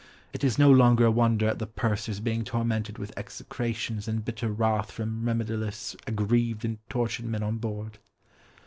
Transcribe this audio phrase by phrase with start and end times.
[0.33, 4.51] It is no longer a wonder at the pursers being tormented with execrations and bitter
[4.51, 7.99] wrath from remediless, aggrieved, and tortured men on board."